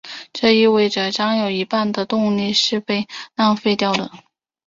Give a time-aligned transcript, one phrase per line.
[0.33, 4.09] 这意味者有将近一半的动力是被浪费掉的。